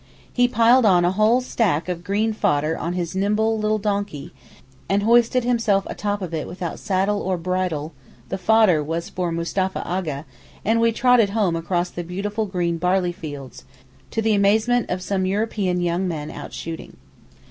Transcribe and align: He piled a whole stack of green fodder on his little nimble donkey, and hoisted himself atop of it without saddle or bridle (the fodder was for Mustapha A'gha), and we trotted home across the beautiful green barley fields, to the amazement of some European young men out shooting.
He 0.33 0.47
piled 0.47 0.83
a 0.83 1.11
whole 1.11 1.41
stack 1.41 1.87
of 1.87 2.03
green 2.03 2.33
fodder 2.33 2.75
on 2.75 2.93
his 2.93 3.13
little 3.13 3.19
nimble 3.59 3.77
donkey, 3.77 4.33
and 4.89 5.03
hoisted 5.03 5.43
himself 5.43 5.85
atop 5.87 6.23
of 6.23 6.33
it 6.33 6.47
without 6.47 6.79
saddle 6.79 7.21
or 7.21 7.37
bridle 7.37 7.93
(the 8.29 8.39
fodder 8.39 8.83
was 8.83 9.09
for 9.09 9.31
Mustapha 9.31 9.83
A'gha), 9.85 10.25
and 10.65 10.81
we 10.81 10.91
trotted 10.91 11.29
home 11.29 11.55
across 11.55 11.91
the 11.91 12.03
beautiful 12.03 12.47
green 12.47 12.79
barley 12.79 13.11
fields, 13.11 13.63
to 14.09 14.23
the 14.23 14.33
amazement 14.33 14.89
of 14.89 15.03
some 15.03 15.27
European 15.27 15.79
young 15.79 16.07
men 16.07 16.31
out 16.31 16.51
shooting. 16.51 16.97